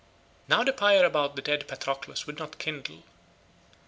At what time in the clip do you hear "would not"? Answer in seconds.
2.25-2.57